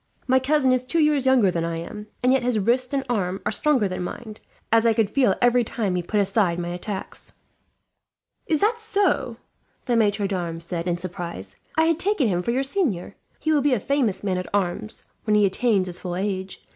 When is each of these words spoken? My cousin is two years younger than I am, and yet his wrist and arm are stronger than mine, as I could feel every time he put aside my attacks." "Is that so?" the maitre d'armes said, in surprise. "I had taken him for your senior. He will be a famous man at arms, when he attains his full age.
My 0.25 0.39
cousin 0.39 0.71
is 0.71 0.83
two 0.83 0.97
years 0.97 1.27
younger 1.27 1.51
than 1.51 1.63
I 1.63 1.77
am, 1.77 2.07
and 2.23 2.33
yet 2.33 2.41
his 2.41 2.57
wrist 2.57 2.91
and 2.91 3.03
arm 3.07 3.39
are 3.45 3.51
stronger 3.51 3.87
than 3.87 4.01
mine, 4.03 4.37
as 4.71 4.83
I 4.83 4.93
could 4.95 5.11
feel 5.11 5.35
every 5.43 5.63
time 5.63 5.93
he 5.93 6.01
put 6.01 6.19
aside 6.19 6.57
my 6.57 6.69
attacks." 6.69 7.33
"Is 8.47 8.61
that 8.61 8.79
so?" 8.79 9.37
the 9.85 9.95
maitre 9.95 10.27
d'armes 10.27 10.65
said, 10.65 10.87
in 10.87 10.97
surprise. 10.97 11.55
"I 11.77 11.83
had 11.83 11.99
taken 11.99 12.27
him 12.27 12.41
for 12.41 12.49
your 12.49 12.63
senior. 12.63 13.15
He 13.39 13.51
will 13.51 13.61
be 13.61 13.75
a 13.75 13.79
famous 13.79 14.23
man 14.23 14.39
at 14.39 14.49
arms, 14.55 15.03
when 15.25 15.35
he 15.35 15.45
attains 15.45 15.85
his 15.85 15.99
full 15.99 16.15
age. 16.15 16.63